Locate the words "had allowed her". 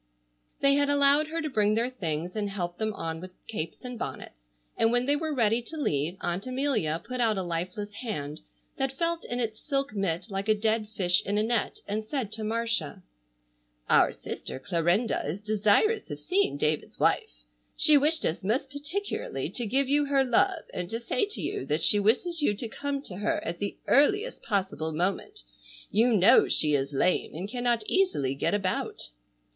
0.73-1.43